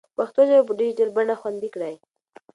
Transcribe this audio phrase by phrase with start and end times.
[0.17, 1.95] پښتو ژبه په ډیجیټل بڼه خوندي کړئ.